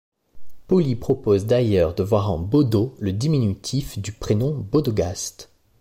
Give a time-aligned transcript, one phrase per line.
[0.67, 5.51] Poly propose d’ailleurs de voir en Baudo le diminutif du prénom Baudogast.